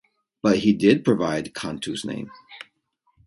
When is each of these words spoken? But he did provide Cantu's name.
But 0.41 0.57
he 0.57 0.73
did 0.73 1.05
provide 1.05 1.53
Cantu's 1.53 2.03
name. 2.03 2.31